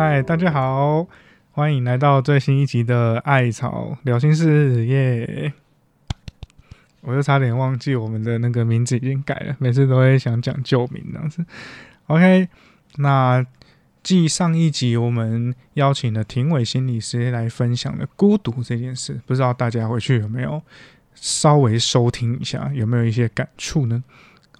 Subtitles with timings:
[0.00, 1.08] 嗨，大家好，
[1.50, 5.52] 欢迎来到最新一集的《艾草聊心事》耶！
[7.00, 11.44] 我又差点忘记我们的那个名字已经改了，每次都会想讲旧名这样子。
[12.06, 12.48] OK，
[12.98, 13.44] 那
[14.04, 20.62] 继上一集我们邀请了庭伟心理师来分享的孤独这件事，不知道大家回去有没有
[21.16, 24.04] 稍微收听一下，有没有一些感触呢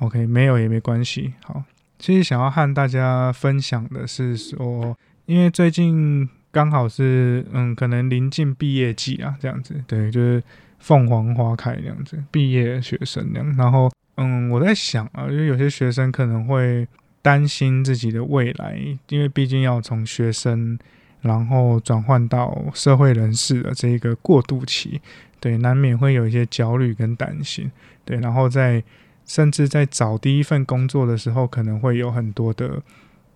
[0.00, 1.34] ？OK，没有也没关系。
[1.44, 1.62] 好，
[1.96, 4.98] 其实想要和大家分享的是说。
[5.28, 10.42] 因为最近刚好是嗯，可能临近毕业季啊，这样子，对，就是
[10.78, 13.54] 凤凰花开这样子，毕业学生那样。
[13.54, 16.88] 然后嗯，我在想啊，因为有些学生可能会
[17.20, 18.78] 担心自己的未来，
[19.10, 20.78] 因为毕竟要从学生
[21.20, 24.98] 然后转换到社会人士的这一个过渡期，
[25.40, 27.70] 对，难免会有一些焦虑跟担心，
[28.06, 28.18] 对。
[28.20, 28.82] 然后在
[29.26, 32.82] 甚至在找第一份工作的时候，可能会有很多的。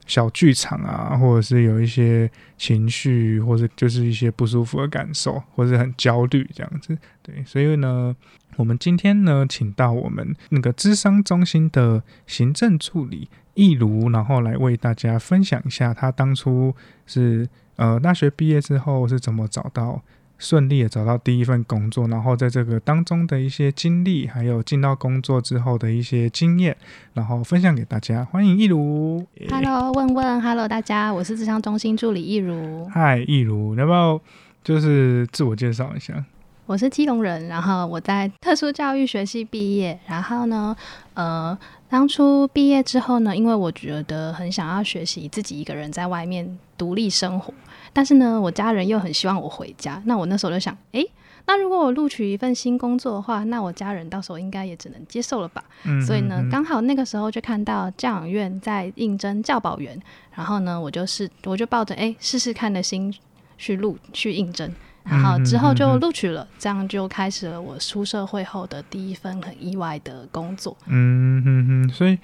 [0.06, 6.96] 小剧场啊，或者是有一些情绪，或者就是一些不舒服的感受，或者很焦虑这样子。
[7.22, 8.14] 对，所以呢，
[8.56, 16.74] 我们今天呢，请到我们那个智商中心的行政助理易如，然后来为大家分享一下他当初
[17.06, 20.02] 是呃大学毕业之后是怎么找到。
[20.42, 26.76] 顺利的找到第一份工作，然后在这个当中的一些经历，还有进到工作之后的一些经验，
[27.14, 28.24] 然后分享给大家。
[28.24, 32.84] 欢迎易如，Hello，问问，Hello，大家，我是智商中心助理易如。
[32.88, 34.20] 嗨，易如，要不要
[34.64, 36.24] 就是自我介绍一下？
[36.66, 40.76] 我是基隆人，然后我在特殊教育学系毕业，然后呢，
[41.14, 41.56] 呃，
[41.88, 47.54] 当初毕业之后呢，因为我觉得很想要学习自己一个人在外面独立生活。
[47.92, 50.02] 但是呢，我家人又很希望我回家。
[50.06, 51.06] 那我那时候就想，诶，
[51.46, 55.62] 那如果我录取一份新工作的话，那我家人到时候应该也只能接受了吧？
[56.06, 60.00] 所以呢，刚好那个时候就看到教养院在应征教保员，
[60.34, 63.14] 然后呢，我就是我就抱着诶试试看的心
[63.58, 64.72] 去录去应征，
[65.04, 70.76] 然后之后就录取了，这样就开始了我出社会后的第一份很意外的工作。
[70.86, 72.18] 嗯哼哼，所以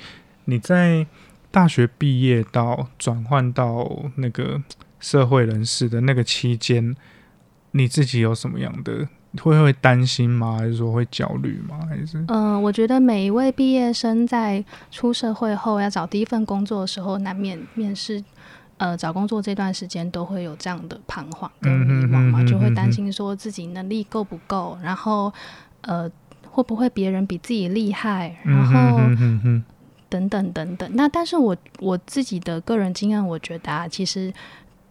[0.47, 1.07] 你在
[1.51, 3.87] 大学毕业到转换到
[4.17, 4.63] 那个。
[5.01, 6.95] 社会人士的那个期间，
[7.73, 9.07] 你自己有什么样的
[9.43, 10.57] 会会担心吗？
[10.59, 11.79] 还是说会焦虑吗？
[11.89, 18.25] 还是嗯，我觉得每一位毕业生在出社会后要找第一份工作的时候，难免面试
[18.79, 25.33] 呃找工作这段时间都会有这样的彷徨跟迷茫嘛，就会担心说自己能力够不够，然后
[25.83, 26.11] 呃
[26.51, 28.99] 会不会别人比自己厉害，然后
[30.09, 30.91] 等等等等。
[30.95, 34.33] 那但是我我自己的个人经验，我觉得啊，其实。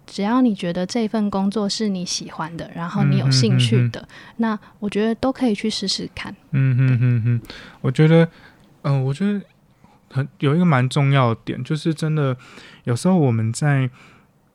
[0.08, 4.08] 只要你觉得这份工作是你喜欢的，然后你有兴趣的，
[4.38, 6.34] 那我觉得都可以去试试看。
[6.52, 7.42] 嗯哼哼哼，
[7.82, 8.28] 我觉得，
[8.84, 9.42] 嗯，我觉得
[10.10, 12.36] 很有一个蛮重要的点，就是真的
[12.86, 13.90] 有时候我们在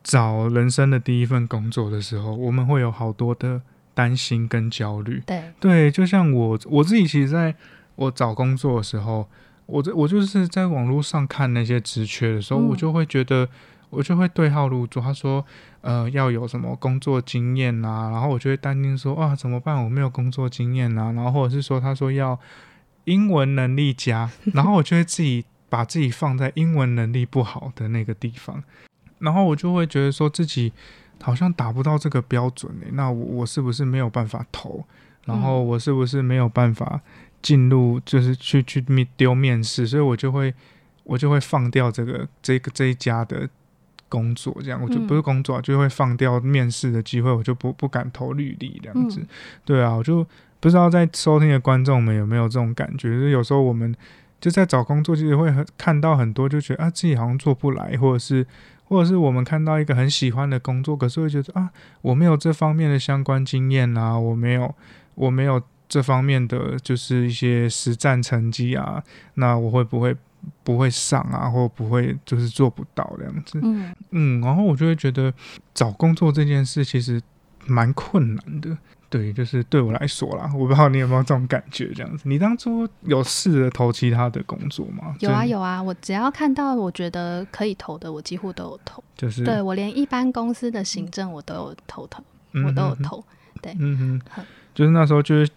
[0.02, 3.60] 找人生的第一份工作的时候，我们会有好多的
[3.92, 5.22] 担心跟焦虑。
[5.26, 7.54] 对对，就像我我自己，其实在
[7.96, 9.28] 我找工作的时候，
[9.66, 13.46] 我我就是在网络上看那些职缺的时候，我就会觉得。
[13.92, 15.44] 我就会对号入座，他说，
[15.82, 19.84] 呃，要有什么工作经验呐，然后我就会担心说，啊，怎么办？
[19.84, 22.40] 我没有工作经验呐，然后或者是说，他说要
[23.04, 28.64] 英文能力佳， 然后我就会自己把自己放在英文能力不好的那个地方，
[29.18, 30.72] 然后我就会觉得说自己
[31.22, 34.82] 好像达不到这个标准诶，那我我是不是没有办法投？
[35.26, 36.98] 然后我是不是没有办法
[37.42, 39.86] 进入，就是去去面丢面试？
[39.86, 40.54] 所以我就会
[41.04, 43.46] 我就会放掉这个这个这一家的。
[44.12, 49.24] 工作这样，我就不是工作，就会放掉面试的机会，我就不不敢投履历这样子。
[49.64, 50.22] 对啊，我就
[50.60, 53.94] 不知道在收听的观众们有没有这种感觉，就是有时候我们
[54.38, 58.46] 就在找工作，其实会很看到很多，就觉得啊自己好像做不来，或者是
[58.84, 61.70] 或者是我们看到一个很喜欢的工作，可是会觉得啊
[62.02, 64.74] 我没有这方面的相关经验啊，我没有
[65.14, 69.02] 我没有这方面的就是一些实战成绩啊，
[69.34, 70.14] 那我会不会？
[70.64, 73.60] 不会上啊，或不会就是做不到这样子。
[73.62, 75.32] 嗯嗯，然后我就会觉得
[75.74, 77.20] 找工作这件事其实
[77.66, 78.76] 蛮困难的。
[79.08, 82.26] 对，就是对我来说啦，我不知道你有没有这种感觉这样子。
[82.26, 85.14] 你当初有试着投其他的工作吗？
[85.20, 89.04] 有啊有啊，我只要看到我觉得可以投的，我几乎都有投。
[89.16, 92.24] 就是对我连一般公司的行政我都有投投，
[92.64, 93.22] 我都有投。
[93.60, 95.50] 对，嗯哼，就是那时候就是。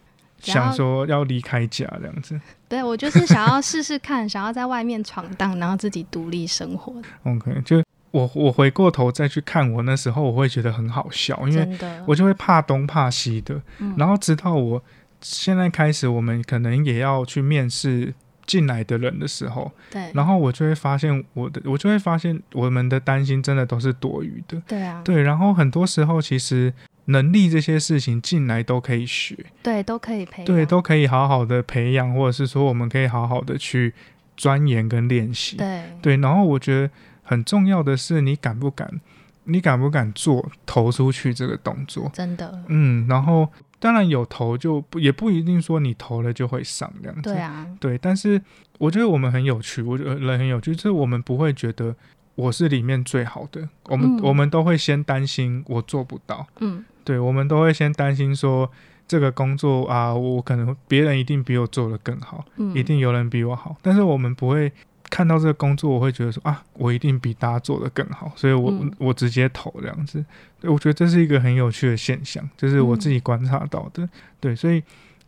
[0.54, 2.40] 想说要离开家这样子，
[2.70, 6.94] 对我就是想要试试看， 想要在外面闯荡，然后自己独立生活。
[7.24, 13.62] OK，就我我回过头再去看我那时候，我会觉得很好笑，因为我就会怕东怕西的。
[13.98, 14.82] 然后直到我
[15.22, 18.14] 现在开始，我们可能也要去面试
[18.46, 24.62] 进来的人的时候，对，然后我就会发现我的，我就会发现我们的担心真的都是多余的。
[24.68, 26.72] 对啊，对，然后很多时候其实
[27.06, 33.94] 能力这些事情进来都可以学，对，都可以培养，对，都可以好好的培养，或者是说我们可以好好的去
[34.36, 35.58] 钻研跟练习。
[35.58, 36.90] 对，对，然后我觉得
[37.24, 39.00] 很重要的是你敢不敢，
[39.44, 42.10] 你敢不敢做投出去这个动作。
[42.14, 43.48] 真的，嗯，然后
[43.80, 47.22] 当然有投就不也不一定说你投了就会上这样子。
[47.22, 48.42] 对啊，对，但是
[48.80, 51.96] 我觉得我们很有趣，我觉得人很有趣，就是我们不会觉得
[52.34, 54.20] 我是里面最好的，我们、嗯。
[54.24, 58.70] 我们都会先担心我做不到，嗯，对，我们都会先担心说
[59.08, 64.72] 这个工作啊，我可能别人一定比我做的更好，嗯，一定有人比我好，但是我们不会
[65.10, 70.26] 看到这个工作，我会觉得说啊，我一定比大家做的更好，所以我、嗯我直接投这样子。
[70.60, 74.10] 对，我觉得这是一个很有趣的现象，就是我嗯自己观察到的。
[74.40, 74.82] 对，所以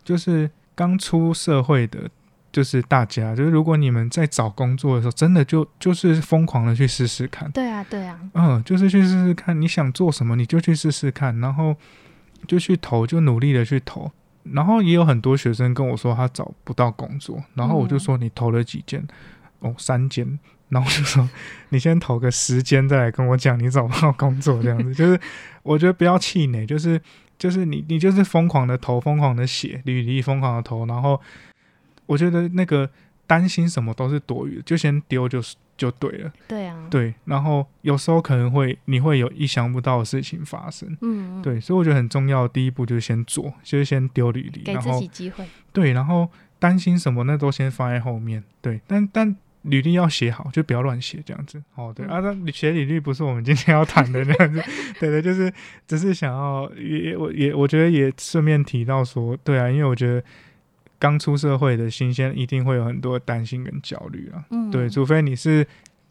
[0.04, 2.10] 就是刚出社会的，
[2.52, 7.50] 就是大家，就是如果你们在找工作的时候，真的就就是疯狂的去试试看。
[7.52, 11.76] 对啊，对啊，嗯，就是去试试看，你想做什么你就去试试看，然后
[12.48, 14.12] 就去投，就努力的去投。
[14.54, 19.06] 然后也有很多学生跟我说他找不到工作，然后我就嗯说你投了几间？
[19.60, 20.40] 哦，三间。
[20.70, 21.30] 然后我就说
[21.70, 25.18] 你先投个十间再来跟我讲你找不到工作这样子， 就是
[25.64, 27.02] 我觉得不要气馁，就是
[27.40, 31.22] 就是你你就是疯狂的投，疯狂的写履历，疯狂的投，然后
[32.08, 32.90] 我觉得那个
[33.28, 36.32] 担心什么都是多余的，就先丢就是就对了。
[36.48, 51.62] 对啊，对，然后有时候可能会你会有意想不到的事情发生，嗯，嗯，对，所以我觉得很重要的第一步就是先做，就是先丢履历，给自己机会，对，然后担心什么那都先放在后面，对，但但履历要写好，就不要乱写这样子。
[51.76, 52.10] 哦，对、嗯。
[52.10, 54.64] 啊，那写履历不是我们今天要谈的那样子，
[54.98, 55.52] 对对，就是
[55.86, 60.24] 只是想要也我也我觉得也顺便提到说，对啊，因为我觉得
[61.00, 65.66] 刚出社会的新鲜一定会有很多担心跟焦虑啊，嗯，对，除非你是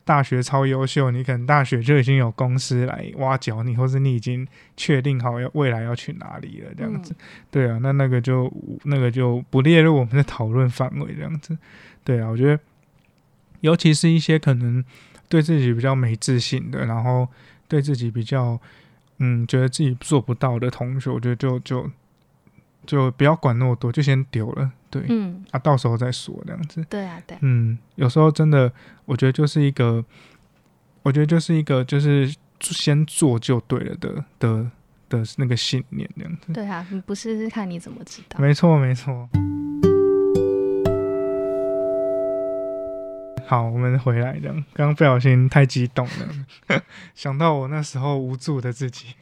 [0.04, 4.46] 大学超优秀，你可能大学就已经有公司来挖角你，或是你已经
[4.76, 7.12] 确定好要未来要去哪里了，这样子。
[7.50, 8.52] 对啊，那那个就
[8.84, 11.58] 那个就不列入我们的讨论范围，这样子。
[12.04, 12.60] 对啊，我觉得，
[13.62, 14.84] 尤其是一些可能
[15.28, 17.26] 对自己比较没自信的，然后
[17.66, 18.60] 对自己比较
[19.18, 21.90] 嗯觉得自己做不到的同学，我觉得就就
[22.86, 24.70] 就不要管那么多，就先丢了。
[24.90, 26.84] 对、嗯，啊，到时候再说这样子。
[26.88, 28.72] 对啊，对，嗯，有时候真的，
[29.04, 30.04] 我觉得就是一个，
[31.02, 34.70] 我觉得就是一个，就是先做就对了的的
[35.08, 36.52] 的那个信念，这样子。
[36.52, 38.38] 对啊，你不试试看你怎么知道？
[38.38, 39.28] 没错，没错。
[43.48, 46.82] 好，我们回来这样，刚刚不小心太激动了，
[47.14, 49.14] 想到我那时候无助的自己。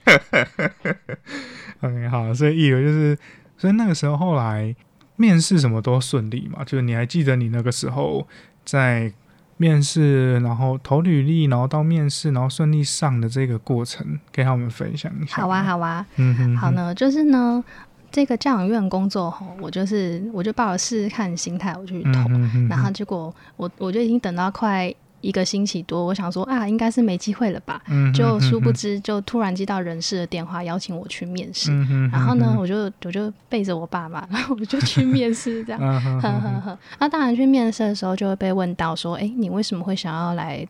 [1.82, 3.18] OK，好，所以以为就是，
[3.58, 4.74] 所以那个时候后来
[5.16, 8.26] 面试什么都顺利嘛，就是你还记得你那个时候
[8.64, 9.12] 在
[9.56, 15.42] 面试，然后投履历，然后到面试，然后顺利上的这个过程，跟他们分享一下。
[15.42, 16.72] 好啊，，好啊，嗯哼好。
[16.72, 17.62] 呢，就是呢，
[18.10, 24.92] 这个教养院工作吼，我就是我就抱着试试看的心态我就去投，嗯哼哼然后结果我我就已经等到快
[25.24, 35.80] 一个星期多，我想说啊，应该是没机会了吧，嗯哼就殊不知就突然接到人事的电话邀请我去面试，嗯哼然后呢，我就我就背着我爸妈，然后我就去 面试这样。
[35.80, 40.66] 呵呵呵，那当然去面试的时候就会被问到说，哎，你为什么会想要来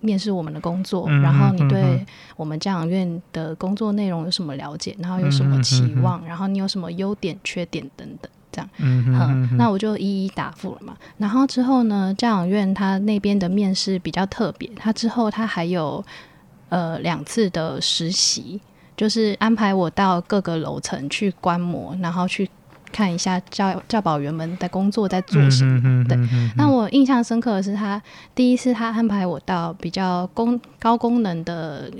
[0.00, 1.06] 面试我们的工作？
[1.08, 4.96] 嗯然后你嗯对嗯我们教养院的工作内容有什么了解？
[4.98, 6.24] 然后有什么期望？
[6.26, 8.30] 然后你有什么优点、缺点等等。
[8.52, 10.94] 这样，嗯哼哼嗯，哼那我就一一答复了嘛。
[11.18, 16.04] 然后之后呢，教养院他那边的面试比较特别，他之后他还有
[16.68, 18.60] 呃两次的实习，
[18.96, 22.48] 就是安排我到各个楼层去观摩，然后去
[22.92, 26.04] 看一下教教保员们的工作在做什么。
[26.04, 26.18] 对
[26.56, 28.00] 那我印象深刻的是他，
[28.34, 31.90] 第一次他安排我到比较功高功能的，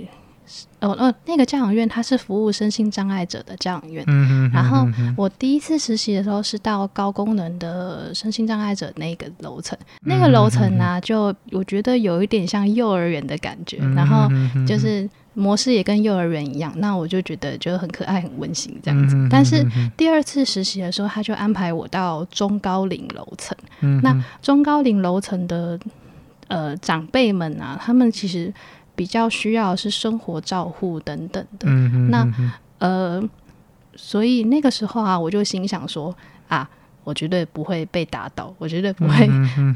[0.83, 4.03] 呃呃，那个教养院它是服务身心障碍者的教养院。
[4.51, 4.85] 然后
[5.15, 14.27] 我第一次实习的时候是到高功能的身心障碍者那个楼层，那个楼层呢、就我觉得有一点像幼儿园的感觉，嗯然后
[14.67, 19.15] 就是模式也跟幼儿园一样，那我就觉得就很可爱、很温馨这样子。
[19.31, 23.57] 但是第二次实习的时候，他就安排我到中高龄楼层。
[23.79, 25.79] 嗯那中高龄楼层的
[26.49, 28.53] 呃长辈们啊，他们其实
[28.95, 31.67] 比较需要是生活照护等等的。
[31.69, 33.29] 嗯哼那嗯哼呃，
[33.95, 36.15] 所以那个时候啊，我就心想说
[36.47, 36.69] 啊，
[37.03, 39.29] 我绝对不会被打倒，我绝对不会、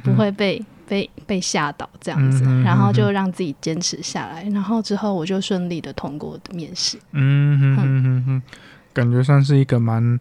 [0.03, 6.97] 不会被被被吓倒这样子，然后就嗯让自己坚持下来，然后之后我就顺利的通过的面试。
[7.11, 8.41] 嗯哼哼哼哼，
[8.93, 10.19] 感觉算是一个蛮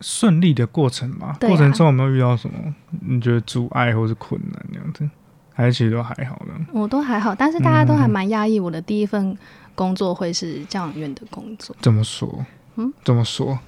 [0.00, 1.36] 顺利的过程嘛？
[1.40, 2.56] 对啊过程中有没有遇到什么
[3.06, 5.08] 你觉得阻碍或是困难那样子？
[5.60, 6.54] 还是其实都还好呢？
[6.72, 8.58] 我都还好，但是大家都还嗯蛮压抑。
[8.58, 9.36] 我的第一份
[9.74, 12.46] 工作会是教养院的工作，怎么说？
[12.76, 13.58] 嗯，怎么说？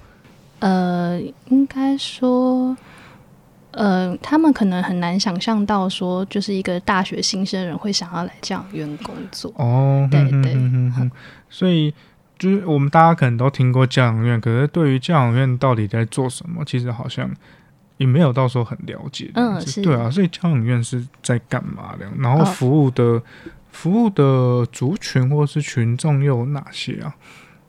[0.57, 2.75] 呃，应该说，
[3.71, 9.53] 呃，他们可能很难想象到说，就是一个大学新生人会想要来教养院工作。
[9.57, 11.11] 哦，对对哼哼哼
[11.49, 11.93] 所以
[12.39, 17.29] 就是我们大家可能都听过教养院，可是对于教养院到底在做什么，其实好像
[18.03, 19.31] 也没有到时候很了解。
[19.33, 22.05] 嗯是对啊，所以教养院是在干嘛的？
[22.19, 23.21] 然后哦服务的、
[23.71, 27.15] 服务的族群或是群众又有哪些啊？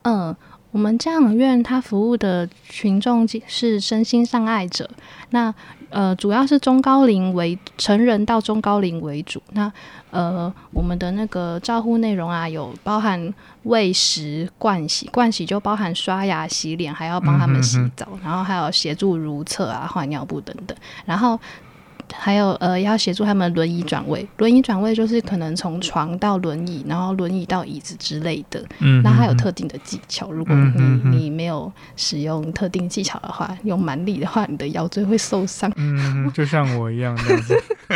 [0.03, 0.35] 嗯，
[0.75, 4.89] 我们家养院它服务的群众是身心障碍者，
[5.29, 5.55] 那
[5.89, 9.41] 呃主要是中高龄为成人到中高龄为主。
[9.53, 9.71] 那
[10.11, 21.39] 呃我们的那个照护内容啊，有包含喂食、盥洗，盥洗就包含刷牙、洗脸，还要帮他们洗嗯哼澡，然后还有协助如厕啊、换尿布等等，然后。
[22.13, 24.27] 还有呃，要协助他们轮椅转位。
[24.37, 28.63] 轮椅转位就是可能从床到轮椅，然后轮椅到椅子之类的。
[28.79, 35.71] 嗯，那它有特定的技巧，如果嗯你、你没有使用特定技巧的话，用蛮力的话，你的腰椎会受伤。
[35.75, 37.63] 嗯，就像我一样这样子。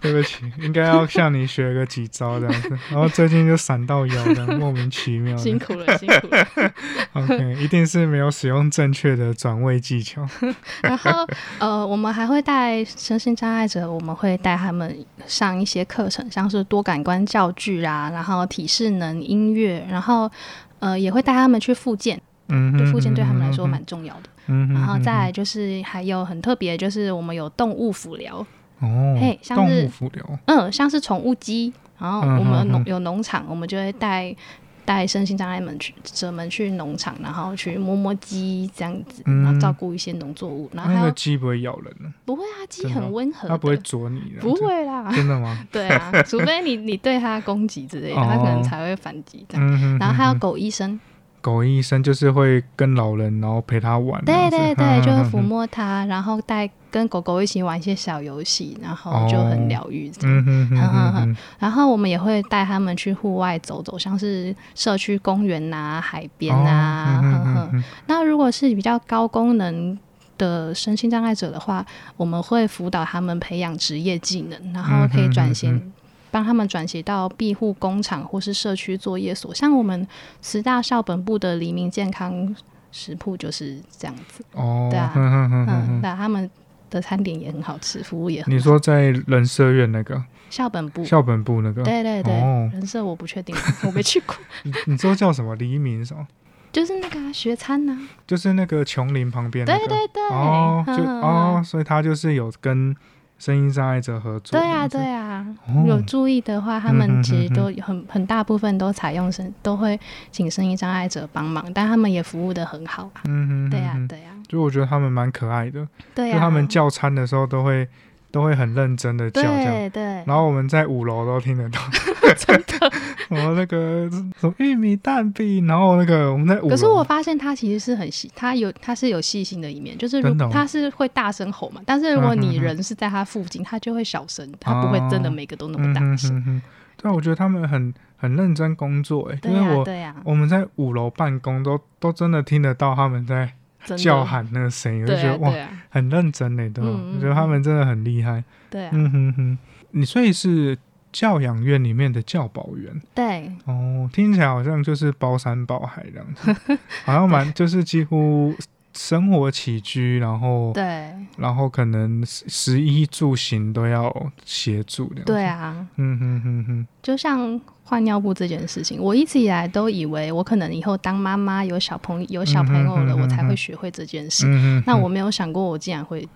[0.00, 2.68] 对不起，应该要向你学个几招这样子。
[2.90, 5.36] 然后最近就闪到腰的，莫名其妙。
[5.36, 6.72] 辛苦了，辛苦了。
[7.14, 10.26] OK，一定是没有使用正确的转位技巧。
[10.82, 11.26] 然后
[11.58, 14.94] 呃，我们还会带身心障碍者，我们会带他们
[15.26, 20.30] 上一些课程，像是多感官教具啊，然后体适能、音乐，然后
[20.78, 24.28] 呃也会带他们去复健，嗯哼，对复健对他们来说蛮重要的。
[24.48, 28.46] 嗯，然后再来嗯就是还有很特别，就是我们有动物辅疗，
[28.80, 34.36] 哦，嘿像动是物辅疗，嗯，像是宠物鸡，然后嗯我们农有农场，我们就会带
[34.84, 39.42] 带身心障碍们去者们去农场，然后去摸摸鸡这样子，嗯。
[39.42, 42.12] 然后照顾一些农作物，然后那个鸡不会咬人呢？
[42.24, 45.38] 不会啊，鸡很温和它不会，啄你的，不会啦，真的？
[45.40, 45.64] 吗？
[45.72, 49.66] 对啊，除非你你对它攻击之类的，哦它可能才会反击这样。
[49.66, 50.98] 嗯哼，然后还有狗医生，
[51.44, 60.10] 狗医生就是会跟老人，然后陪他玩，对对对， 就会抚嗯摸它，然后带跟狗狗一起玩一些小游戏，然后就很哦疗愈。
[60.22, 67.44] 嗯哼哼哼哼哼哼，然后我们也会带他们去户外走走，像是社区公园啊、海边啊，哦嗯呵呵。
[67.44, 69.98] 哼哼哼那如果是比较高功能
[70.38, 71.84] 的身心障碍者的话，
[72.16, 75.92] 我们会辅导他们培养职业技能，然后可以转嗯型。
[76.34, 80.04] 帮他们转型到庇护工厂或是社区作业所，像我们
[80.40, 82.52] 慈大校本部的黎明健康
[82.90, 84.44] 食铺就是这样子。
[84.50, 86.50] 哦，对啊哼哼哼哼嗯，哼那他们
[86.90, 88.52] 的餐点也很好吃，服务也很好。
[88.52, 91.04] 你说在人社院那个校本部？
[91.04, 93.54] 校本部那个，对对对，哦人设我不确定，
[93.86, 94.34] 我没去过。
[94.64, 96.26] 你你说叫什么黎明什么？
[96.72, 102.92] 就是那个、啊、学餐呐、就是那个琼林旁边那个，对对对，哦，就哦，所以他就是有跟
[103.38, 105.84] 声音障碍者合作，对啊这样子对啊，哦。
[105.86, 109.98] 有注意的话，他们其实都有很很大部分都采用声，都会
[110.30, 113.22] 请声音障碍者帮忙，但他们也服务的很好啊。
[113.24, 117.86] 嗯哼，对呀、对呀、就我觉得他们蛮可爱的，对呀、就他们叫餐的时候都会
[118.34, 119.64] 都会很认真的叫这样。
[119.64, 119.90] 对。
[119.90, 121.78] 对，然后我们在五楼都听得到，
[122.36, 122.90] 真的。
[123.28, 136.30] 什么那个什么玉米蛋饼，然后那个我们在五楼，可是我发现他其实是很细，他有他是有细心的一面，就是他是会大声吼嘛，但是如果你人是在他附近，他就会小声，他不会真的每个都那么嗯大声。
[136.32, 136.62] 哼哼哼，
[136.98, 139.84] 对啊，我觉得他们很很认真工作，哎，因为我
[140.24, 143.54] 我们在五楼办公都都真的听得到他们在
[143.96, 146.90] 叫喊那个声音，我就觉得哇，啊很认真嘞，对吧？
[146.90, 148.42] 嗯嗯我觉得他们真的很厉害。
[148.70, 149.58] 对啊，嗯哼哼，
[149.90, 150.76] 你所以是
[151.12, 153.00] 教养院里面的教保员。
[153.14, 153.52] 对。
[153.66, 158.54] 哦，听起来好像就是包山包海这样子， 好像蛮就是几乎
[158.96, 165.22] 生活起居，然后对然后可能食食衣住行都要协助的。
[165.24, 174.46] 对，啊，嗯哼哼哼，就像换尿布这件事情，我一直以来都以为我可能以后当妈妈有小朋友有小朋友了，我才会学会这件事。
[174.86, 176.26] 那我没有想过我竟然会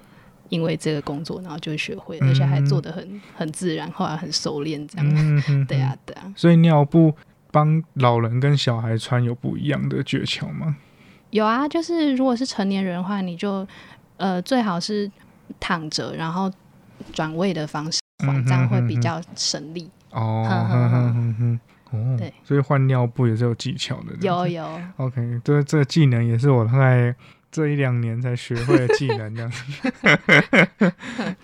[0.49, 5.07] 因为这个工作，然后就学会，嗯而且还做的很很自然，后来很熟练这样。
[5.09, 7.15] 嗯哼， 对啊，，对啊，所以尿布
[7.53, 10.77] 帮老人跟小孩穿有不一样的诀窍吗？
[11.31, 13.67] 有啊，就是如果是成年人的话，你就
[14.17, 15.11] 呃最好是
[15.61, 16.51] 躺着，然后
[17.13, 18.01] 转位的方式
[18.47, 19.91] 这样会比较省力。
[20.11, 21.59] 哦，
[22.19, 24.15] 对，所以换尿布也是有技巧的。
[24.21, 27.15] 有有，OK，这这个技能也是我大概
[27.51, 29.63] 这一两年才学会的技能这样子。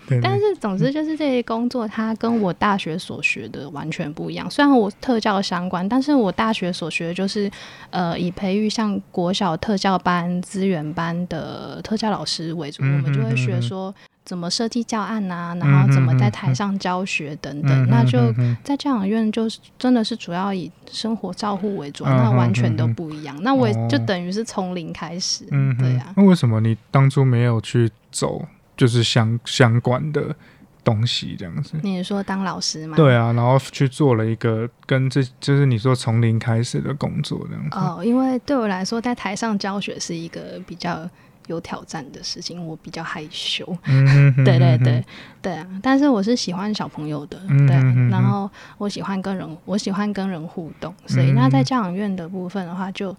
[0.07, 4.49] 对但，是总之就是这些工作，它跟我大学所学的完全不一样。
[4.49, 7.49] 虽然我特教相关，但是我大学所学的就是
[7.89, 13.93] 呃以培育像国小特教班、资源班的特教老师为主，嗯我们就会嗯嗯学说
[14.25, 17.71] 怎么设计教案呐、然后怎么在台上教学等等。
[17.71, 18.17] 嗯那就
[18.63, 23.37] 在教养院就是真的是主要以生活照护为主啊，嗯那完嗯全都嗯不一样。
[23.41, 25.45] 那我也就哦等于是从零开始，
[25.79, 26.11] 对啊。
[26.17, 28.43] 那为什么你当初没有去走
[28.75, 30.35] 就是相相关的
[30.83, 31.75] 东西这样子？
[31.83, 32.97] 你说当老师吗？
[32.97, 37.77] 对啊，然后去做了一个跟这就是你说从零开始的工作这样子。
[37.77, 41.07] 哦，因为对我来说，在台上教学是一个比较
[41.47, 43.65] 有挑战的事情，我比较害羞。
[44.45, 45.03] 对对对
[45.41, 45.67] 对啊！
[45.81, 47.75] 但是我是喜欢小朋友的，对
[48.09, 53.15] 然后我喜欢跟人，我喜欢跟人互动，所以那在教养院的部分的话，就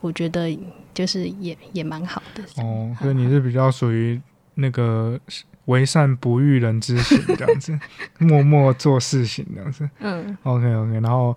[0.00, 0.56] 我觉得
[0.92, 2.42] 就是也也蛮好的。
[2.62, 4.20] 哦，所以你是比较属于
[4.54, 5.18] 那个
[5.64, 7.78] 为善不欲人知型这样子，
[8.18, 9.88] 默默做事情这样子。
[10.00, 11.36] 嗯 OK OK，然后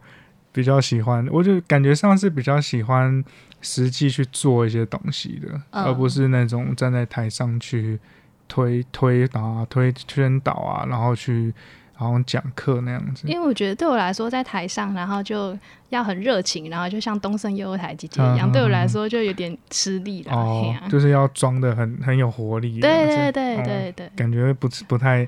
[0.51, 3.23] 比较喜欢，我就感觉上是比较喜欢
[3.61, 7.99] 实际去做一些东西的，嗯而不是那种站在台上去
[8.47, 11.53] 推推啊、推宣导啊，然后去
[11.99, 13.27] 然后讲课那样子。
[13.27, 15.57] 因为我觉得对我来说，在台上，然后就
[15.89, 20.31] 要很热情，然后就像东森幼儿台姐姐一样，对我来说就有点吃力了。
[20.31, 24.11] 哦啊，就是要装的很很有活力对对对哦对对。
[24.15, 25.27] 感觉不不太，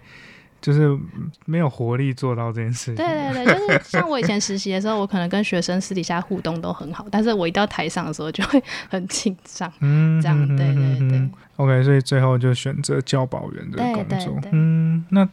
[0.61, 0.97] 就是
[1.45, 2.95] 没有活力做到这件事情。
[2.95, 9.71] 对对对，就是 像我以前实习的时候，我可能跟学生私底下互动都很好，但是我一到台上的时候就会 很紧张。
[9.79, 14.33] 嗯，这样嗯对对对 OK，所以最后就选择教保员这个对工作。
[14.41, 15.27] 对对嗯，那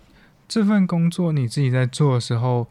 [0.48, 2.66] 这份工作你自己在做的时候，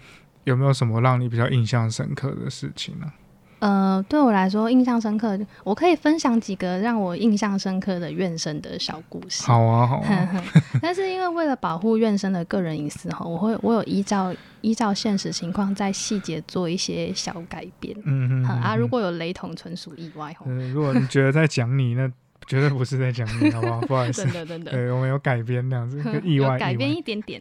[0.45, 3.12] 有没有什么让你比较印象深刻的事情呢？
[3.59, 9.43] 呃，对我来说印象深刻，我可以分享几个让我印象深刻的院生的小故事。
[9.43, 10.43] 好啊，好啊，
[10.81, 17.95] 但是因为为了保护院生的个人隐私哈，我会我有依照依照现实情况在细节做一些小改变。
[18.03, 20.45] 嗯嗯嗯啊，如果有雷同，纯属意外哦。
[20.47, 22.07] 呃，如果你觉得在讲你，那
[22.48, 23.81] 绝对不是在讲你，好不好？
[23.87, 26.77] 不好意思 真，的真的，对我们有改编这样子， 就意外改意外。
[26.77, 27.39] 变一点点。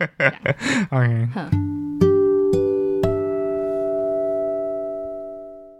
[0.90, 1.28] OK，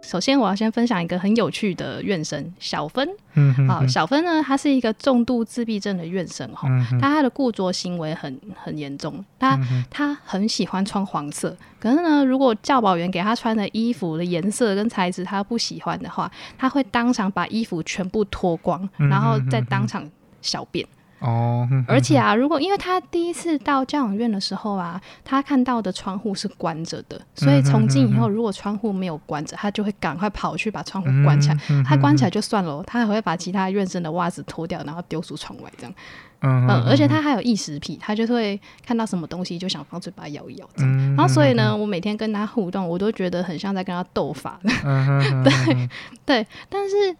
[0.05, 3.05] 首先，我要先分享一个很有趣的院生小芬。
[3.07, 20.07] 好，嗯哼哼小芬呢，她是一个重度自闭症的院生哈，嗯哼她她的固着行为很很严重，她嗯她很喜欢穿黄色，可是呢，如果教保员给她穿的衣服的颜色跟材质她不喜欢的话，她会当场把衣服全部脱光，嗯然后再当场
[20.41, 20.85] 小便。
[20.85, 20.95] 哦，哼哼
[21.87, 31.57] 而且啊，如果因为他第一次到教养院的时候啊，他看到的窗户是关着的，所以从今以后，如果窗户没有关着，他就会赶快跑去把窗户关起来。
[31.69, 35.93] 嗯他关起来就算了，他还会把其他院生的袜子脱掉，然后丢出窗外这样。
[36.41, 40.91] 嗯嗯，而且他还有异食癖，他就会看到什么东西就想放嘴巴咬一咬这样。
[40.97, 44.59] 嗯然后所以呢，我每天跟他互动，我都觉得很像在跟他斗法。
[44.63, 45.89] 嗯哼哼哼
[46.25, 47.15] 对，但是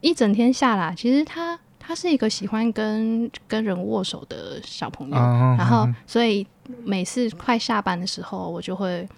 [0.00, 5.16] 一整天下来，其实他他是一个喜欢跟跟人握手的小朋友。
[5.16, 6.46] 嗯然后，所以
[6.84, 9.08] 每次快下班的时候，我就会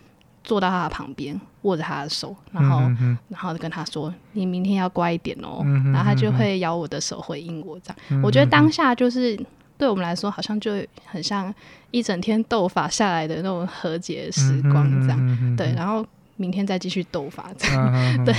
[0.44, 5.62] 坐到他的旁边，握着他的手，然后，嗯哼然后跟他说：“你明天要乖一点哦。
[5.64, 7.96] 嗯哼然后他就会咬我的手回应我，这样。
[8.10, 9.36] 嗯我觉得当下就是
[9.76, 10.72] 对我们来说，好像就
[11.04, 11.52] 很像
[11.90, 15.18] 一整天斗法下来的那种和解时光，这样。
[15.18, 16.06] 样对，然后
[16.40, 17.92] 明天再继续斗法，这样。
[17.94, 18.32] 嗯， 对，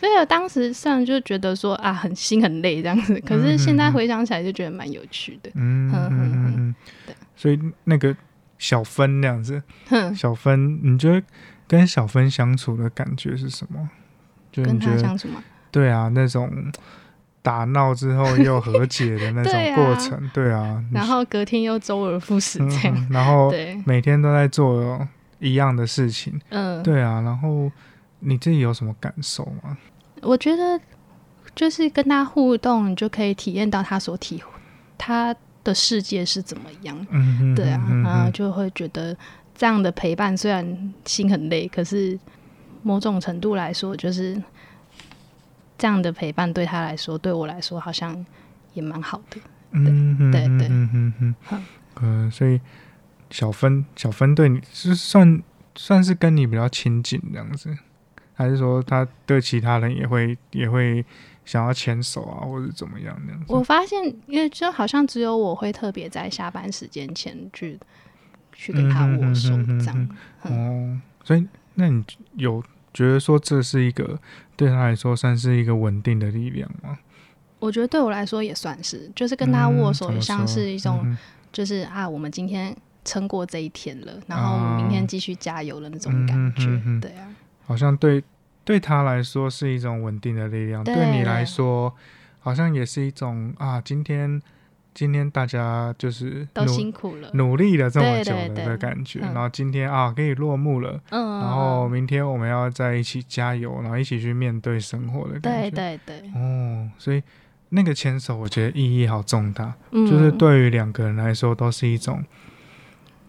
[0.00, 5.50] 所以我当时虽然就觉得说啊，很心很累这样子，可是现在回想起来就觉得蛮有趣的。
[5.54, 6.74] 嗯嗯嗯嗯
[7.06, 8.14] 对，所以那个
[8.58, 11.24] 小芬那样子，哼，小芬，你觉得
[11.68, 13.88] 跟小芬相处的感觉是什么？
[14.50, 16.50] 就跟他相处吗，对啊，那种
[17.42, 22.94] 打闹之后又和解的那种 过程，对啊，你然后隔天又周而复始嗯这样。
[22.96, 23.52] 嗯然后，
[23.84, 25.06] 每天都在做
[25.44, 27.70] 一样的事情，嗯，对啊，然后
[28.20, 29.76] 你自己有什么感受吗？
[30.22, 30.80] 我觉得
[31.54, 34.42] 就是跟他互动，你就可以体验到他所体
[34.96, 37.06] 他的世界是怎么样。
[37.10, 39.14] 嗯哼，对啊，然后就会觉得
[39.54, 42.18] 这样的陪伴虽然心很累，可是
[42.82, 44.40] 某种程度来说，就是
[45.76, 48.24] 这样的陪伴对他来说，对我来说好像
[48.72, 49.38] 也蛮好的。
[49.72, 51.58] 嗯哼，对对嗯嗯嗯好
[52.00, 52.60] 嗯，所以
[53.34, 55.42] 小分小分对你是算
[55.74, 57.76] 算是跟你比较亲近这样子，
[58.32, 61.04] 还是说他对其他人也会也会
[61.44, 63.46] 想要牵手啊，或者怎么样那样子？
[63.48, 67.76] 我发现，因为就好像只有我会特别在下班时间前去
[68.52, 70.08] 去跟他握手这样。
[70.42, 71.44] 哦，所以
[71.74, 74.16] 那你有觉得说这是一个
[74.54, 76.96] 对他来说算是一个稳定的力量吗？
[77.58, 81.18] 我觉得对我来说也算是，就是跟他握手，嗯也像是一种，嗯
[81.50, 86.66] 就是啊，我们今天撑过这一天了，然后明天继续加油的那种感觉。
[87.00, 87.28] 对啊，
[87.66, 88.22] 好像对
[88.64, 91.94] 对他来说是一种稳定的力量，对对你来说
[92.40, 94.40] 好像也是一种啊，今天
[94.94, 97.28] 今天大家就是都努辛苦了。
[97.34, 99.34] 努力了这么久了对对对的感觉，嗯。
[99.34, 105.76] 然后今天啊可以落幕了，嗯，然后明天我们要在一起加油，然后一起去面对生活的感对觉。
[105.76, 107.22] 对对，哦，所以
[107.70, 112.24] 那个牵手，我觉得意义好重大，嗯，就是对于两个人来说都是一种，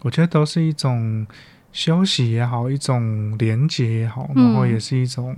[0.06, 1.26] 我觉得都是一种
[1.72, 5.36] 休息也好，一种连接也好，嗯然后也是一种，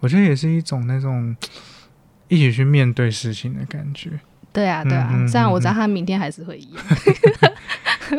[0.00, 1.34] 我觉得也是一种那种
[2.26, 4.10] 一起去面对事情的感觉。
[4.52, 6.84] 对啊对啊嗯嗯，虽然我嗯知道他明天还是会一样。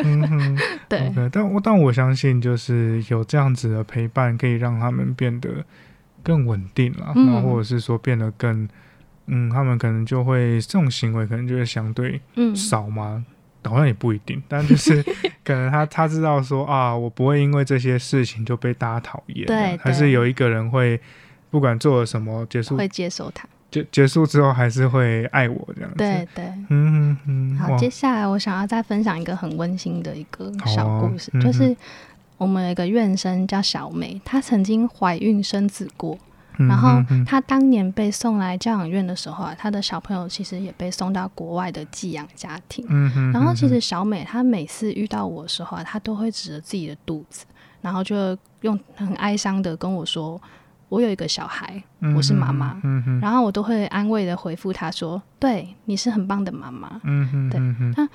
[0.05, 5.65] 嗯 哼对但我但我相信，就是有这样子的陪伴，可以让他们变得
[6.23, 8.65] 更稳定了，嗯然后或者是说变得更，
[9.25, 13.25] 嗯，他们可能就会这种行为可能就会相对嗯，少吗？
[13.63, 15.03] 好像也不一定，但就是
[15.43, 20.99] 可能他他知道说啊，我不会因为这些事情就被大家讨厌，对还是有一个人会
[21.49, 23.47] 不管做了什么，结束会接受他。
[23.69, 25.97] 结结束之后还是会爱我这样子。
[25.97, 26.45] 对对。
[26.67, 31.73] 嗯嗯嗯，好，接下来我想要再分享一个很温馨的一个小啊故事，嗯就是
[32.37, 36.19] 我们有一个院生叫小梅，她曾经怀孕生子过，嗯
[36.57, 42.85] 然后嗯嗯她当年被送来教养院的时候啊，他的小朋友其实也被送到国外的寄养家庭。
[43.31, 47.45] 然后其嗯实小美她每次遇到我的时候啊，她都会指着自己的肚子，
[47.81, 50.39] 然后就用很哀伤的跟我说
[50.89, 51.81] ：“我有一个小孩，
[52.15, 52.79] 我是妈妈。
[53.21, 56.99] 然后我都会安慰的回复她说：“对，你是很棒的妈妈。”
[57.49, 57.59] 对
[57.95, 58.07] 那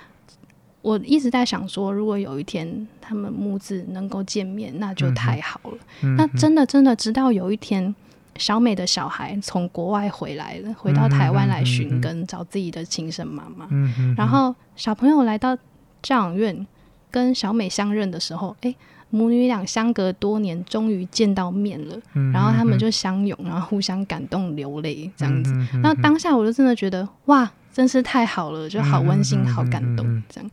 [0.82, 5.78] 我一直在想说，如果有一天他们母子能够见面，那就太好了。
[6.02, 7.92] 嗯那真的真的，直到有一天，
[8.38, 13.66] 小美的小孩从国外回来了，回到台湾来寻根，找自己的亲生妈妈。
[13.70, 15.56] 嗯，然后小朋友来到
[16.02, 16.66] 教养院，
[17.10, 18.74] 跟小美相认的时候，诶，
[19.10, 21.96] 母女俩相隔多年，终于见到面了。
[22.14, 25.52] 嗯然后他们就相拥，然后互相感动流泪，这样子。
[25.52, 30.50] 嗯哼，然后当下我就真的觉得，哇，真是太好了，就好温馨，好感动这样。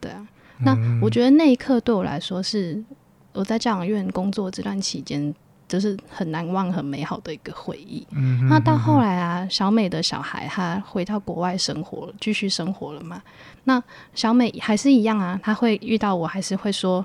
[0.00, 0.26] 对啊，
[0.60, 2.82] 那我觉得那一刻对我来说是
[3.32, 5.34] 我在教养院工作这段期间，
[5.68, 8.06] 就是很难忘、很美好的一个回忆。
[8.12, 13.20] 嗯哼，那到后来啊，小美的小孩他回到国外生活，继续生活了嘛。
[13.64, 13.82] 那
[14.14, 17.04] 小美还是一样啊，她会遇到我，还是会说，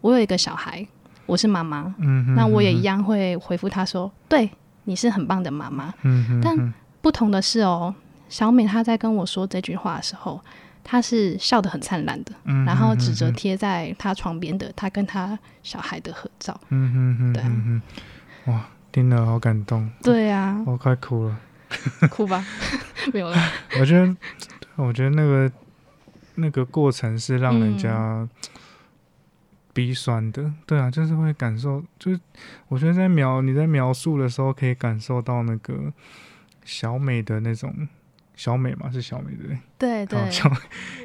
[0.00, 0.84] 我有一个小孩，
[1.26, 1.94] 我是妈妈。
[1.98, 4.50] 嗯哼，那我也一样会回复她说，对，
[4.84, 5.94] 你是很棒的妈妈。
[6.02, 7.94] 嗯哼，但不同的是哦，
[8.28, 10.40] 小美她在跟我说这句话的时候，
[10.84, 16.58] 她是笑得很灿烂的，嗯哼然后指着贴在他床边的他跟他小孩的合照。
[16.70, 17.46] 嗯哼哼，对啊。
[17.48, 17.82] 嗯
[18.46, 21.38] 哼，哇，听了好感动，对啊，我快哭了。
[22.10, 22.44] 哭吧，
[23.14, 23.36] 没有了。
[23.78, 24.16] 我觉得，
[24.76, 25.52] 我觉得那个
[26.34, 27.78] 那个过程是让人嗯。
[27.78, 28.28] 家
[29.72, 32.20] 鼻酸的，对啊，就是会感受，就是
[32.66, 35.92] 我觉得在描你在描述的时候，可以感受到那个
[36.64, 37.88] 小美的那种
[38.40, 40.06] 小美嘛，是小美对不对？
[40.06, 40.50] 对小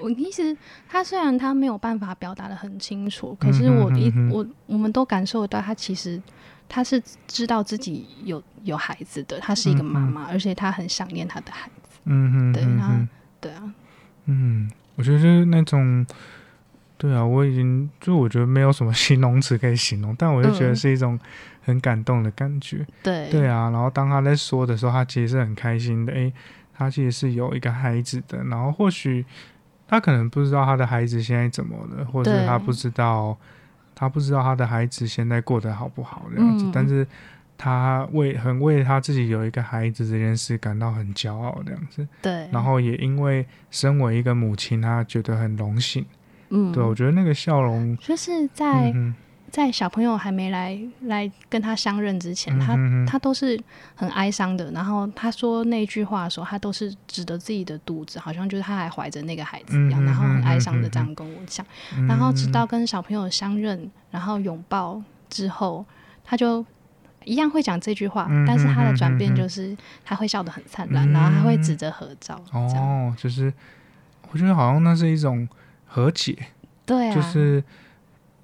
[0.02, 0.56] 我意思，
[0.88, 6.22] 她虽然她没有办法表达的很清楚，可是我一、我我们都感受得到，她其实
[6.70, 12.00] 她是知道自己有有孩子的，她是一个妈妈，而且她很想念她的孩子。
[12.06, 13.10] 嗯哼，对然后嗯哼
[13.42, 13.74] 对啊，
[14.28, 16.06] 嗯，我觉得就是那种，
[16.98, 21.20] 对啊，我已经就我觉得没有什么形容词可以形容，但我就觉得嗯是一种
[21.64, 22.88] 很感动的感觉。
[23.04, 26.14] 对对啊，然后当他在说的时候，他其实是很开心的。
[26.14, 26.32] 诶，
[26.78, 29.26] 他其实是有一个孩子的，然后或许
[29.88, 33.38] 他可能不知道他的孩子现在怎么了，或者是他不知道
[33.96, 36.72] 他不知道他的孩子现在过得好不好这样子，嗯。
[36.74, 37.08] 但是
[37.58, 46.06] 他为很为他自己有一个孩子这件事感到很骄傲这样子，对，然后也因为身为一个母亲，他觉得很荣幸。
[46.50, 49.16] 嗯，对，我觉得那个笑容，就是在、嗯
[49.56, 52.76] 在小朋友还没来来跟他相认之前，他
[53.08, 53.58] 他都是
[53.96, 54.70] 很哀伤的。
[54.72, 61.66] 然后他说那句话的时候，他都是指着自己的肚子，好像就是他还怀着那个孩子一样，嗯然后很哀伤的嗯这样跟我讲。
[61.96, 65.86] 嗯然后直到跟小朋友相认，然后拥抱之后，
[66.26, 66.66] 他就
[67.24, 73.54] 一样会讲这句话，嗯但是他的转变就是他会笑得很灿烂，嗯然后他会指着合照，哦，就是
[74.32, 75.48] 我觉得好像那是一种
[75.86, 76.38] 和解。
[76.86, 77.64] 对啊，就是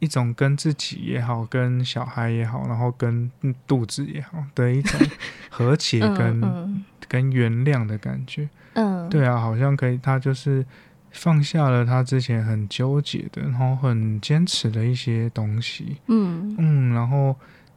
[0.01, 4.99] 一种跟自己也好，跟小孩也好，然后跟嗯肚子也好的一种
[5.49, 8.49] 和解嗯跟、嗯跟原谅的感觉。
[8.73, 10.65] 嗯，对啊，好像可以，他就是
[11.11, 15.97] 放下了他之前很纠结的，然后很坚持的一些东西。
[16.07, 17.35] 嗯嗯，然后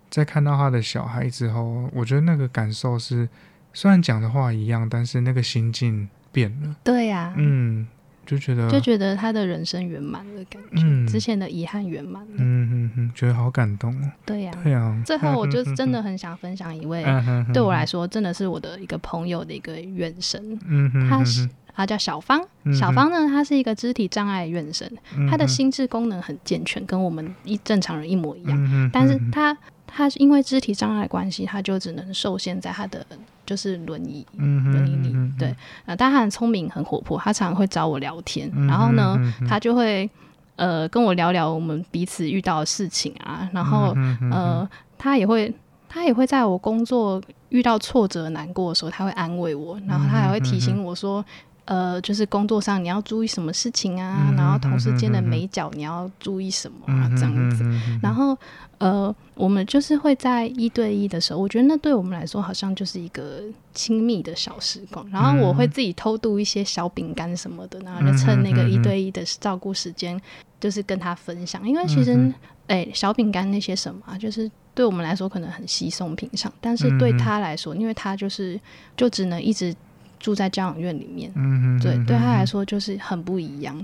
[0.09, 3.29] 在看到他的小孩之后，我觉得那个感受是
[3.73, 6.77] 虽然讲的话一样，但是那个心境变了。
[6.85, 7.89] 对呀、嗯，
[8.27, 11.07] 就觉得就觉得他的人生圆满的，感觉、嗯。
[11.07, 12.35] 之前的遗憾圆满了。
[12.39, 14.11] 嗯嗯嗯，觉得好感动哦。
[14.25, 17.05] 对呀、对啊，最后我就真的很想分享一位，
[17.53, 22.41] 对我来说真的是我的一个朋友的一个院生，嗯哼，他是他叫小芳。
[22.65, 28.91] 嗯小芳呢，她是一个肢体障碍院生，嗯她的心智功能很健全，跟我们一正常人一模一样。
[28.91, 29.55] 但是她
[29.95, 33.07] 她是因为肢体障碍的关系，他就只能受限在他的
[33.47, 34.27] 就是轮椅。
[34.37, 35.55] 嗯轮椅里对，
[35.87, 40.11] 呃，但他很聪明，很活泼，他常常会找我聊天，嗯然后呢，嗯哼她就会
[40.57, 45.53] 呃跟我聊聊我们彼此遇到的事情啊，然后嗯呃，他也会，
[45.89, 51.25] 他也会在我工作遇到挫折、难过的时候，他会安慰我，然后他还会提醒我说，
[51.67, 57.63] 呃，就是工作上你要注意什么事情啊，嗯然后同事间的嗯嗯嗯美角你要注意什么啊，这样子。
[57.65, 58.37] 嗯然后，
[58.79, 63.41] 呃，我们就是会在一对一的时候，我觉得那对我们来说好像就是一个
[63.73, 65.09] 亲密的小时光。
[65.11, 70.21] 然后我会自己偷渡一些小饼干什么的，然后就趁那个一对一的照顾时间，
[70.61, 71.67] 就是跟他分享。
[71.67, 72.35] 因为其实，嗯
[72.67, 78.61] 哎、小饼干那些什么、啊，就是对我们来说可能很稀松平常，但是对他来说，因为他就是
[78.97, 79.75] 就只能一直
[80.25, 81.31] 住在教养院里面，
[81.83, 83.77] 对，嗯对他来，说就是很不一样。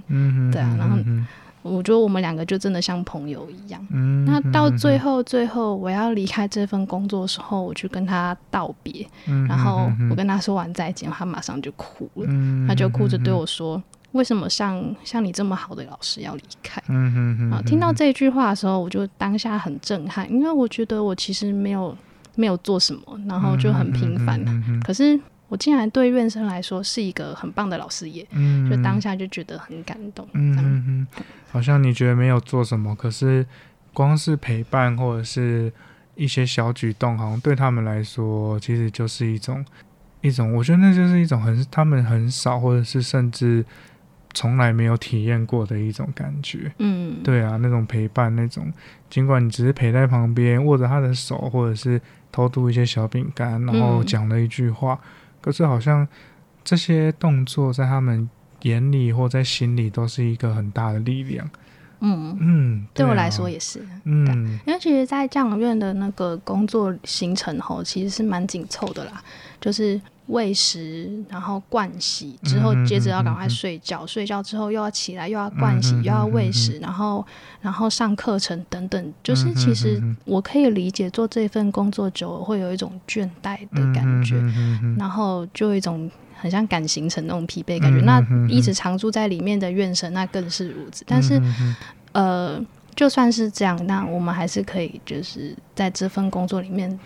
[0.50, 1.26] 对啊然后嗯
[1.62, 3.86] 我觉得我们两个就真的像朋友一样。
[3.90, 21.94] 嗯，那到最后，最后我要离开这份工作的时候，我去跟他道别，嗯，然后我跟跟他说完再见，他马上就哭了，嗯他就哭着对我说：“为什么像像你这么好的老师要离开？”嗯哼哼，啊，听到这句话的时候，我就当下很震撼，因为我觉得我其实没有
[22.36, 24.80] 没有做什么，然后就很平凡，嗯哼。
[24.80, 25.20] 可是
[25.50, 31.06] 我竟然对院生来说是一个很棒的老师耶，嗯，就当下就觉得很感动，嗯嗯嗯，
[31.50, 33.44] 好像你觉得没有做什么，可是
[33.92, 35.70] 光是陪伴或者是
[36.14, 39.64] 一些小举动，好像对他们来说，其实就是一种
[40.20, 43.64] 一种，我觉得那就是一种很他们很少，或者是甚至
[44.32, 46.70] 从来没有体验过的一种感觉。
[46.78, 48.72] 嗯，对啊，那种陪伴，那种
[49.08, 54.06] 尽管你只是陪在旁边，握着他的手，或者是偷渡一些小饼干，然后嗯。
[54.06, 55.00] 讲了一句话，
[55.40, 56.06] 可是好像
[56.62, 58.28] 这些动作在他们
[58.62, 61.48] 眼里或在心里都是一个很大的力量。
[62.00, 63.86] 嗯，嗯，啊对我来说，也是。
[64.04, 64.58] 嗯。
[64.66, 69.22] 因为其实，在教养院的那个工作行程吼，其实是蛮紧凑的啦，
[69.60, 77.26] 就是喂食，然后灌洗之后，接着要赶快睡觉，睡觉之后又要起来，又要灌洗，嗯又要喂嗯食，然后
[77.60, 84.36] 然后上课程等等，就是其实我可以理解做这份工作久了会有一种倦怠的感觉，
[84.98, 86.10] 然后就有一种。
[86.40, 91.04] 很像赶行程那种疲惫感觉，嗯哼那一直常住在里面的院生，那更是如此。
[91.06, 91.76] 但是，嗯哼
[92.12, 96.98] 呃，就算是这样，那我们还是可以就是在这份工作里面，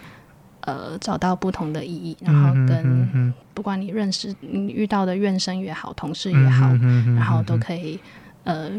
[0.60, 7.98] 呃，找到不同的意义，然后跟哼不管你认识你遇到的怨生也好，同事也好，嗯哼嗯然后都可以
[8.44, 8.70] 呃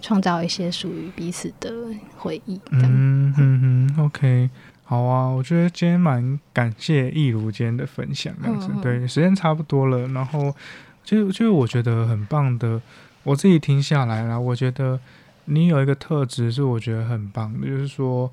[0.00, 1.70] 创造一些属于彼此的
[2.18, 2.60] 回忆。
[2.70, 4.50] 嗯嗯，嗯，OK，
[4.92, 10.54] 好啊，我觉得今天蛮感谢易如今天的分享，这样子，嗯嗯对，时间差不多了，然后
[11.02, 12.78] 就就我觉得很棒的，
[13.22, 15.00] 我自己听下来啦，我觉得
[15.46, 18.30] 你有一个特质是我觉得很棒的，就是说。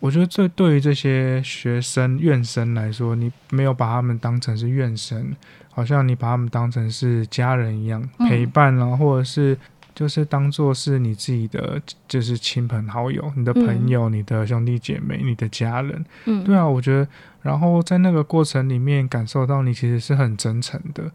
[0.00, 5.32] 我觉得这对于这些学生、院生来说，你没有把他们当成是院生，
[5.70, 9.56] 好像你把他们当成是家人一样嗯陪伴啊，或者是
[9.94, 16.04] 就是当做是你自己的，就是亲朋好友、你的朋友、你的兄弟姐妹、你的家人。
[16.26, 17.08] 嗯，对啊，我觉得，
[17.42, 21.10] 然后在那个过程里面感受到你其实是很真诚的。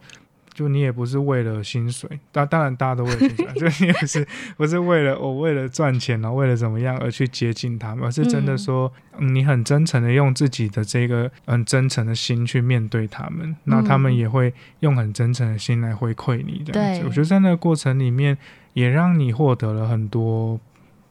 [0.54, 17.06] 就你也不是为了薪水，当当然大家都为了薪水啊， 就你也不是不是为了我、为了赚钱然后为了怎么样而去接近他们，而是真的嗯说，嗯你很真诚的用自己的这个很真诚的心去面对他们，那他们嗯也会用很真诚的心来回馈你这样子。
[17.06, 18.36] 我觉得在那个过程里面，
[18.78, 20.60] 也让你获得了很多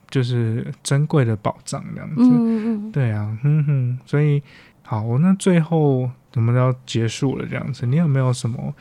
[0.09, 2.21] 就是珍贵的宝藏这样子。
[2.21, 4.41] 嗯嗯对啊，哼哼，所以
[4.83, 8.73] 好，那最后我们要结束了，这样子，你有没有什么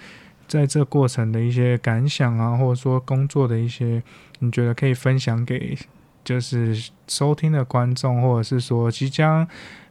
[0.47, 4.01] 在这过程的一些感想啊，或者说工作的一些，
[4.39, 5.77] 你觉得可以分享给
[6.23, 9.45] 就是收听的观众，或者是说即将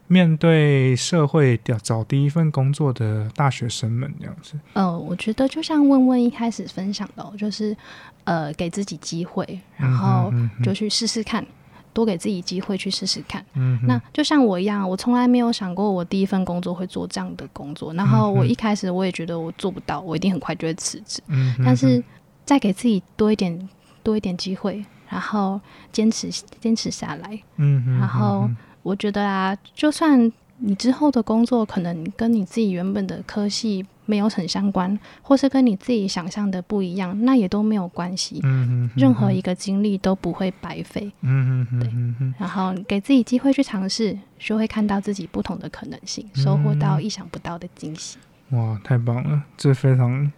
[0.08, 4.58] 面对社会找找第一份工作的大学生们这样子？
[4.74, 7.76] 呃，我觉得就像问问一开始分享的、哦，就是
[8.24, 11.44] 呃给自己机会，然后就去试试看，
[11.92, 13.44] 多给自己机会去试试看。
[13.54, 17.92] 嗯那就像我一样，我从来没有想过我第一份工作会做这样的工作。
[17.94, 21.20] 然后我一开始我也觉得我做不到，我一定很快就会辞职。
[21.26, 22.02] 嗯哼但是
[22.44, 23.68] 再给自己多一点
[24.02, 27.38] 多一点机会，然后坚持坚持下来。
[27.56, 28.48] 嗯哼然后
[28.86, 38.38] 我觉得啊，就算你之后的工作可能跟你自己原本的科系没有很相关，或是跟你自己想象的不一样，那也都没有关系。
[38.44, 41.10] 嗯嗯，任何一个经历都不会白费。
[41.22, 48.18] 嗯嗯哼，然后给自己机会去尝试，就会看到自己不同的可能性，收获到意想不到的惊喜。
[48.50, 49.42] 哇，太棒了！
[49.56, 50.30] 这非常。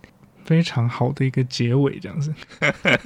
[0.48, 2.32] 非常好的一个结尾，这样子。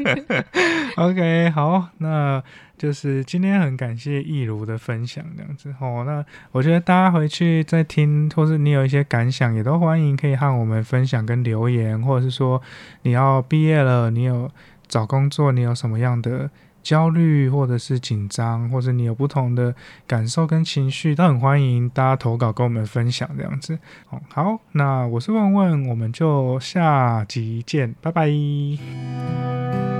[0.94, 2.40] OK，好，那
[2.78, 5.74] 就是今天很感谢易如的分享，这样子。
[5.81, 12.62] 哦，那我觉得大家回去再听，或是你有一些感想，也都欢迎可以和我们分享跟留言，或者是说
[13.02, 14.48] 你要毕业了，你有
[14.87, 16.48] 找工作，你有什么样的。
[16.83, 19.75] 焦虑，或者是紧张，或者你有不同的
[20.07, 23.79] 感受跟情绪，都很欢迎大家投稿跟我们分享这样子。
[24.11, 29.91] 哦，好，那我是问问，我们就下集见，拜拜。